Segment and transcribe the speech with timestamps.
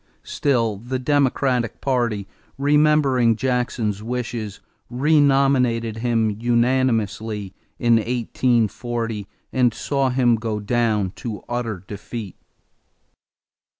[0.23, 10.37] Still the Democratic party, remembering Jackson's wishes, renominated him unanimously in 1840 and saw him
[10.37, 12.35] go down to utter defeat.